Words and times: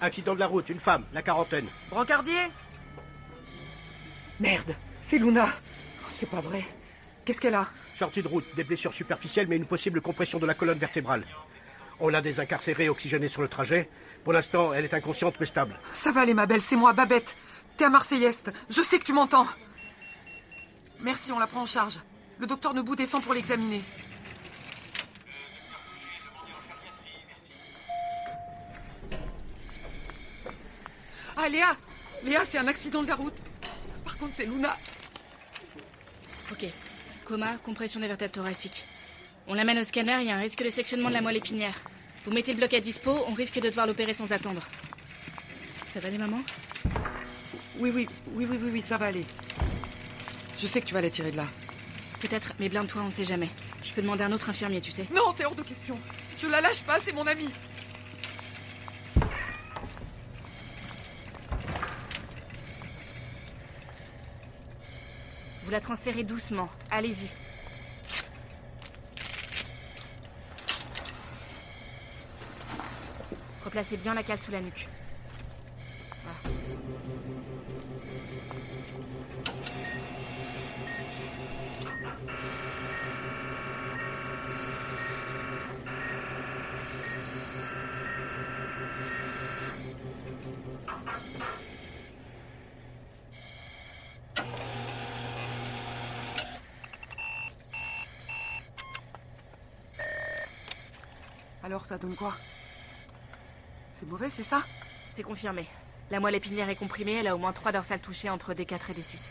Accident 0.00 0.34
de 0.34 0.40
la 0.40 0.46
route, 0.46 0.68
une 0.68 0.80
femme, 0.80 1.04
la 1.12 1.22
quarantaine. 1.22 1.66
Brancardier 1.90 2.48
Merde, 4.38 4.74
c'est 5.02 5.18
Luna. 5.18 5.48
C'est 6.18 6.28
pas 6.28 6.40
vrai. 6.40 6.64
Qu'est-ce 7.24 7.40
qu'elle 7.40 7.54
a 7.54 7.68
Sortie 7.94 8.22
de 8.22 8.28
route, 8.28 8.46
des 8.56 8.64
blessures 8.64 8.94
superficielles, 8.94 9.46
mais 9.46 9.56
une 9.56 9.66
possible 9.66 10.00
compression 10.00 10.38
de 10.38 10.46
la 10.46 10.54
colonne 10.54 10.78
vertébrale. 10.78 11.24
On 12.00 12.08
l'a 12.08 12.22
désincarcérée, 12.22 12.88
oxygénée 12.88 13.28
sur 13.28 13.42
le 13.42 13.48
trajet. 13.48 13.90
Pour 14.24 14.32
l'instant, 14.32 14.72
elle 14.72 14.86
est 14.86 14.94
inconsciente 14.94 15.34
mais 15.38 15.44
stable. 15.46 15.78
Ça 15.92 16.12
va 16.12 16.22
aller, 16.22 16.32
ma 16.32 16.46
belle, 16.46 16.62
c'est 16.62 16.76
moi, 16.76 16.94
Babette. 16.94 17.36
T'es 17.76 17.84
à 17.84 17.90
Marseille-Est. 17.90 18.50
Je 18.70 18.82
sais 18.82 18.98
que 18.98 19.04
tu 19.04 19.12
m'entends. 19.12 19.46
Merci, 21.00 21.30
on 21.32 21.38
la 21.38 21.46
prend 21.46 21.62
en 21.62 21.66
charge. 21.66 21.98
Le 22.38 22.46
docteur 22.46 22.72
Nebou 22.72 22.96
descend 22.96 23.22
pour 23.22 23.34
l'examiner. 23.34 23.82
Léa 31.50 31.76
Léa, 32.24 32.42
c'est 32.50 32.58
un 32.58 32.68
accident 32.68 33.02
de 33.02 33.08
la 33.08 33.14
route. 33.14 33.36
Par 34.04 34.16
contre, 34.18 34.34
c'est 34.34 34.44
Luna. 34.46 34.76
Ok. 36.52 36.66
Coma, 37.24 37.56
compression 37.64 38.00
des 38.00 38.06
vertèbres 38.08 38.32
thoraciques. 38.32 38.84
On 39.46 39.54
l'amène 39.54 39.78
au 39.78 39.84
scanner, 39.84 40.18
il 40.20 40.28
y 40.28 40.30
a 40.30 40.36
un 40.36 40.40
risque 40.40 40.62
de 40.62 40.70
sectionnement 40.70 41.08
de 41.08 41.14
la 41.14 41.20
moelle 41.20 41.36
épinière. 41.36 41.74
Vous 42.24 42.32
mettez 42.32 42.52
le 42.52 42.58
bloc 42.58 42.74
à 42.74 42.80
dispo, 42.80 43.24
on 43.28 43.34
risque 43.34 43.60
de 43.60 43.68
devoir 43.68 43.86
l'opérer 43.86 44.14
sans 44.14 44.30
attendre. 44.32 44.62
Ça 45.92 46.00
va 46.00 46.08
aller, 46.08 46.18
maman 46.18 46.40
Oui, 47.78 47.90
oui, 47.94 48.08
oui, 48.34 48.46
oui, 48.48 48.58
oui, 48.60 48.70
oui, 48.72 48.84
ça 48.86 48.98
va 48.98 49.06
aller. 49.06 49.24
Je 50.58 50.66
sais 50.66 50.80
que 50.80 50.86
tu 50.86 50.94
vas 50.94 51.00
la 51.00 51.10
tirer 51.10 51.30
de 51.30 51.36
là. 51.36 51.46
Peut-être, 52.20 52.52
mais 52.60 52.68
blinde-toi, 52.68 53.02
on 53.02 53.10
sait 53.10 53.24
jamais. 53.24 53.48
Je 53.82 53.92
peux 53.92 54.02
demander 54.02 54.24
à 54.24 54.26
un 54.26 54.32
autre 54.32 54.50
infirmier, 54.50 54.80
tu 54.80 54.92
sais. 54.92 55.06
Non, 55.14 55.34
c'est 55.36 55.46
hors 55.46 55.54
de 55.54 55.62
question. 55.62 55.98
Je 56.38 56.46
la 56.46 56.60
lâche 56.60 56.82
pas, 56.82 56.98
c'est 57.04 57.12
mon 57.12 57.26
ami. 57.26 57.48
Vous 65.70 65.74
la 65.74 65.80
transférez 65.80 66.24
doucement. 66.24 66.68
Allez-y. 66.90 67.28
Replacez 73.64 73.96
bien 73.96 74.14
la 74.14 74.24
cale 74.24 74.40
sous 74.40 74.50
la 74.50 74.62
nuque. 74.62 74.88
Alors, 101.70 101.86
ça 101.86 101.98
donne 101.98 102.16
quoi? 102.16 102.36
C'est 103.92 104.04
mauvais, 104.08 104.28
c'est 104.28 104.42
ça? 104.42 104.64
C'est 105.08 105.22
confirmé. 105.22 105.64
La 106.10 106.18
moelle 106.18 106.34
épinière 106.34 106.68
est 106.68 106.74
comprimée, 106.74 107.12
elle 107.12 107.28
a 107.28 107.36
au 107.36 107.38
moins 107.38 107.52
trois 107.52 107.70
dorsales 107.70 108.00
touchées 108.00 108.28
entre 108.28 108.54
D4 108.54 108.90
et 108.90 108.94
D6. 108.94 109.30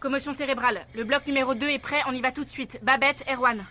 Commotion 0.00 0.32
cérébrale. 0.32 0.84
Le 0.96 1.04
bloc 1.04 1.24
numéro 1.28 1.54
2 1.54 1.68
est 1.68 1.78
prêt, 1.78 2.00
on 2.08 2.12
y 2.12 2.20
va 2.20 2.32
tout 2.32 2.44
de 2.44 2.50
suite. 2.50 2.80
Babette, 2.82 3.24
Erwan. 3.30 3.64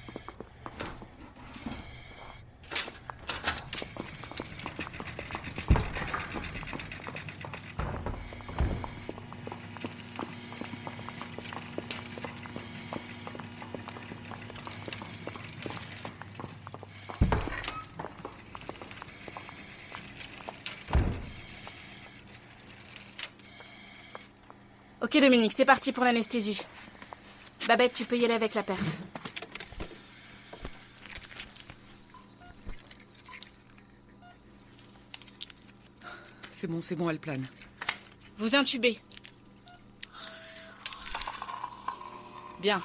Ok 25.11 25.19
Dominique, 25.21 25.53
c'est 25.57 25.65
parti 25.65 25.91
pour 25.91 26.03
l'anesthésie. 26.03 26.61
Babette, 27.67 27.93
tu 27.95 28.05
peux 28.05 28.15
y 28.15 28.25
aller 28.25 28.35
avec 28.35 28.53
la 28.53 28.61
perf. 28.61 28.79
C'est 36.51 36.67
bon, 36.67 36.79
c'est 36.79 36.95
bon, 36.95 37.09
elle 37.09 37.17
plane. 37.17 37.47
Vous 38.37 38.53
intubez. 38.53 38.99
Bien. 42.61 42.79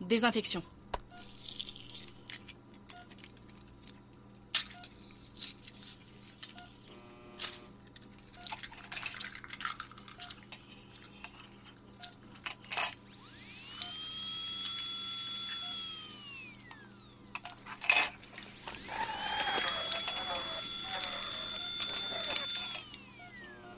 Désinfection. 0.00 0.62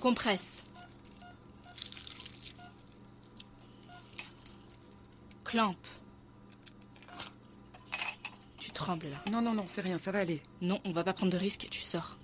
Compresse. 0.03 0.63
Clampe. 5.45 5.77
Tu 8.59 8.73
trembles 8.73 9.07
là. 9.07 9.19
Non, 9.31 9.41
non, 9.43 9.55
non, 9.55 9.65
c'est 9.69 9.81
rien, 9.81 9.99
ça 9.99 10.11
va 10.11 10.19
aller. 10.19 10.43
Non, 10.61 10.81
on 10.85 10.91
va 10.91 11.05
pas 11.05 11.13
prendre 11.13 11.31
de 11.31 11.37
risque, 11.37 11.69
tu 11.71 11.83
sors. 11.83 12.17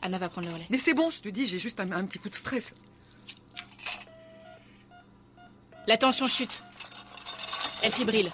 Anna 0.00 0.18
va 0.18 0.28
prendre 0.28 0.46
le 0.46 0.54
relais. 0.54 0.66
Mais 0.70 0.78
c'est 0.78 0.94
bon, 0.94 1.10
je 1.10 1.22
te 1.22 1.28
dis, 1.28 1.48
j'ai 1.48 1.58
juste 1.58 1.80
un, 1.80 1.90
un 1.90 2.04
petit 2.04 2.20
coup 2.20 2.28
de 2.28 2.36
stress. 2.36 2.72
La 5.88 5.98
tension 5.98 6.28
chute. 6.28 6.62
Elle 7.82 7.92
fibrille. 7.92 8.30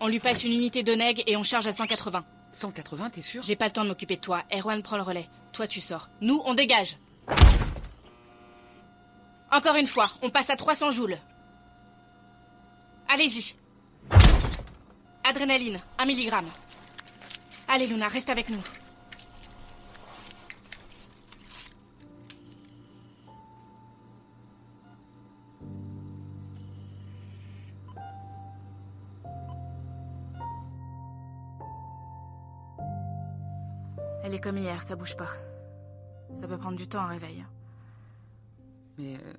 On 0.00 0.08
lui 0.08 0.18
passe 0.18 0.42
une 0.42 0.54
unité 0.54 0.82
de 0.82 0.92
neg 0.92 1.22
et 1.28 1.36
on 1.36 1.44
charge 1.44 1.68
à 1.68 1.72
180. 1.72 2.24
180, 2.52 3.10
t'es 3.10 3.22
sûr? 3.22 3.44
J'ai 3.44 3.54
pas 3.54 3.66
le 3.66 3.72
temps 3.72 3.84
de 3.84 3.90
m'occuper 3.90 4.16
de 4.16 4.20
toi. 4.20 4.42
Erwan 4.52 4.82
prend 4.82 4.96
le 4.96 5.04
relais. 5.04 5.28
Toi, 5.52 5.68
tu 5.68 5.80
sors. 5.80 6.08
Nous, 6.20 6.42
on 6.44 6.54
dégage. 6.54 6.96
Encore 9.52 9.74
une 9.74 9.88
fois, 9.88 10.08
on 10.22 10.30
passe 10.30 10.50
à 10.50 10.56
300 10.56 10.92
joules. 10.92 11.18
Allez-y. 13.08 13.54
Adrénaline, 15.24 15.80
1 15.98 16.04
mg. 16.06 16.32
Allez, 17.66 17.86
Luna, 17.88 18.08
reste 18.08 18.30
avec 18.30 18.48
nous. 18.48 18.62
Elle 34.22 34.34
est 34.34 34.40
comme 34.40 34.58
hier, 34.58 34.80
ça 34.82 34.94
bouge 34.94 35.16
pas. 35.16 35.26
Ça 36.34 36.46
peut 36.46 36.56
prendre 36.56 36.76
du 36.76 36.86
temps 36.86 37.00
un 37.00 37.08
réveil. 37.08 37.44
Mais 38.98 39.16
euh, 39.16 39.34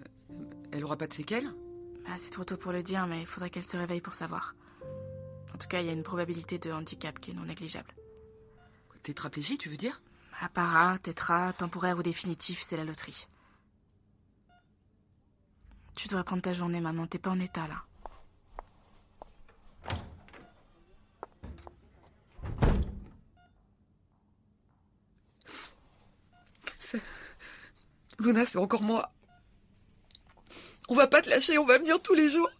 elle 0.71 0.83
aura 0.83 0.97
pas 0.97 1.07
de 1.07 1.13
séquelles? 1.13 1.53
Ah, 2.07 2.17
c'est 2.17 2.31
trop 2.31 2.43
tôt 2.43 2.57
pour 2.57 2.71
le 2.71 2.83
dire, 2.83 3.05
mais 3.07 3.21
il 3.21 3.27
faudrait 3.27 3.49
qu'elle 3.49 3.65
se 3.65 3.77
réveille 3.77 4.01
pour 4.01 4.13
savoir. 4.13 4.55
En 5.53 5.57
tout 5.57 5.67
cas, 5.67 5.81
il 5.81 5.87
y 5.87 5.89
a 5.89 5.93
une 5.93 6.03
probabilité 6.03 6.57
de 6.57 6.71
handicap 6.71 7.19
qui 7.19 7.31
est 7.31 7.33
non 7.33 7.45
négligeable. 7.45 7.93
Tétraplégie, 9.03 9.57
tu 9.57 9.69
veux 9.69 9.77
dire? 9.77 10.01
Apparat, 10.41 10.99
tétra, 10.99 11.53
temporaire 11.53 11.97
ou 11.97 12.03
définitif, 12.03 12.61
c'est 12.61 12.77
la 12.77 12.83
loterie. 12.83 13.27
Tu 15.95 16.07
devrais 16.07 16.23
prendre 16.23 16.41
ta 16.41 16.53
journée 16.53 16.81
maintenant, 16.81 17.07
t'es 17.07 17.19
pas 17.19 17.31
en 17.31 17.39
état 17.39 17.67
là. 17.67 17.83
Luna, 28.19 28.45
c'est 28.45 28.57
encore 28.57 28.83
moi. 28.83 29.11
On 30.91 30.93
va 30.93 31.07
pas 31.07 31.21
te 31.21 31.29
lâcher, 31.29 31.57
on 31.57 31.63
va 31.63 31.77
venir 31.77 32.01
tous 32.01 32.15
les 32.15 32.29
jours. 32.29 32.51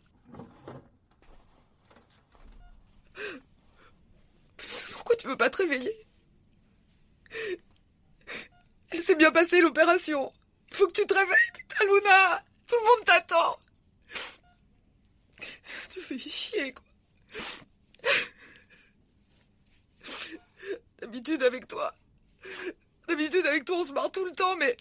Pourquoi 4.94 5.18
tu 5.18 5.28
veux 5.28 5.36
pas 5.36 5.50
te 5.50 5.58
réveiller? 5.58 6.08
Elle 8.92 9.04
s'est 9.04 9.16
bien 9.16 9.34
passée 9.34 9.60
l'opération. 9.60 10.32
Il 10.70 10.78
faut 10.78 10.88
que 10.88 10.94
tu 10.94 11.06
te 11.06 11.14
réveilles, 11.14 11.52
putain 11.54 11.84
Luna 11.84 12.42
Tout 12.68 12.76
le 12.80 12.86
monde 12.86 13.06
t'attend 13.06 13.60
Tu 15.90 16.00
fais 16.00 16.18
chier, 16.18 16.74
quoi. 16.74 16.86
D'habitude 21.00 21.44
avec 21.44 21.68
toi. 21.68 21.94
D'habitude 23.10 23.46
avec 23.46 23.66
toi, 23.66 23.80
on 23.80 23.86
se 23.86 23.92
marre 23.92 24.10
tout 24.10 24.24
le 24.24 24.32
temps, 24.32 24.56
mais. 24.56 24.78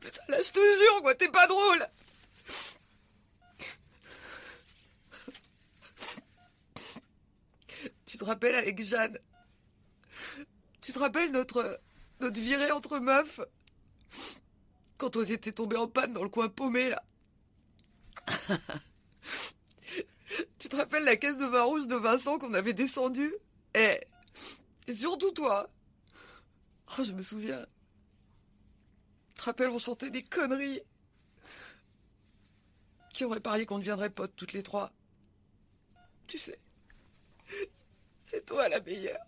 Putain, 0.00 0.22
là, 0.26 0.42
je 0.42 0.50
te 0.50 0.58
jure, 0.58 1.02
quoi, 1.02 1.14
t'es 1.14 1.28
pas 1.28 1.46
drôle. 1.46 1.88
Te 8.20 8.24
rappelles 8.26 8.54
avec 8.54 8.84
Jeanne? 8.84 9.18
Tu 10.82 10.92
te 10.92 10.98
rappelles 10.98 11.32
notre. 11.32 11.80
notre 12.20 12.38
virée 12.38 12.70
entre 12.70 12.98
meufs? 12.98 13.40
Quand 14.98 15.16
on 15.16 15.24
était 15.24 15.52
tombé 15.52 15.76
en 15.76 15.88
panne 15.88 16.12
dans 16.12 16.22
le 16.22 16.28
coin 16.28 16.50
paumé, 16.50 16.90
là 16.90 17.02
Tu 20.58 20.68
te 20.68 20.76
rappelles 20.76 21.04
la 21.04 21.16
caisse 21.16 21.38
de 21.38 21.46
vin 21.46 21.62
rouge 21.62 21.86
de 21.86 21.96
Vincent 21.96 22.38
qu'on 22.38 22.52
avait 22.52 22.74
descendu 22.74 23.34
Eh 23.74 23.98
Et 24.86 24.94
surtout 24.94 25.32
toi 25.32 25.70
Oh, 26.98 27.02
je 27.02 27.12
me 27.12 27.22
souviens. 27.22 27.64
Tu 29.34 29.40
te 29.40 29.44
rappelles, 29.44 29.70
on 29.70 29.78
chantait 29.78 30.10
des 30.10 30.22
conneries. 30.22 30.82
Qui 33.14 33.24
aurait 33.24 33.40
parié 33.40 33.64
qu'on 33.64 33.78
deviendrait 33.78 34.10
potes 34.10 34.36
toutes 34.36 34.52
les 34.52 34.62
trois? 34.62 34.92
Tu 36.26 36.36
sais. 36.36 36.58
C'est 38.30 38.46
toi 38.46 38.68
la 38.68 38.80
meilleure. 38.80 39.26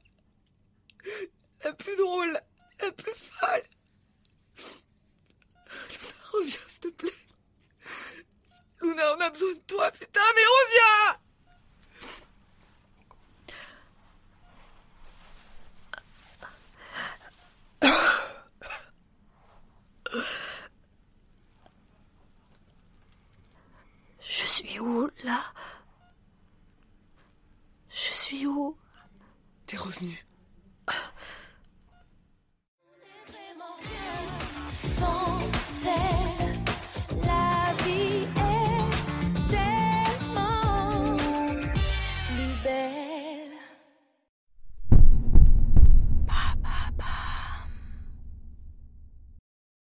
La 1.65 1.73
plus 1.73 1.97
drôle. 1.97 2.41
La 2.81 2.93
plus 2.93 3.15
folle. 3.15 3.65
Reviens, 6.33 6.59
s'il 6.69 6.81
te 6.81 6.89
plaît. 6.89 7.11
Luna, 8.81 9.17
on 9.17 9.21
a 9.21 9.31
besoin 9.31 9.53
de 9.55 9.59
toi, 9.61 9.91
putain, 9.91 10.21
mais 10.35 10.43
reviens 10.45 11.19
Je 24.21 24.47
suis 24.47 24.79
où, 24.79 25.11
là? 25.25 25.43
Je 30.03 30.32